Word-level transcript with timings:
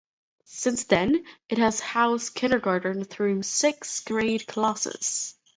Since 0.45 0.85
then, 0.85 1.25
it 1.47 1.59
has 1.59 1.79
housed 1.79 2.33
kindergarten 2.33 3.03
through 3.03 3.43
sixth 3.43 4.03
grade 4.07 4.47
classes. 4.47 5.35